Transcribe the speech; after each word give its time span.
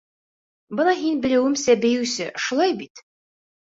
Бына 0.79 0.95
һин, 1.03 1.21
белеүемсә, 1.27 1.79
бейеүсе, 1.87 2.31
шулай 2.49 2.79
бит? 2.85 3.09